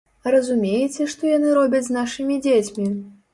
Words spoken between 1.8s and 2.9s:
з нашымі дзецьмі?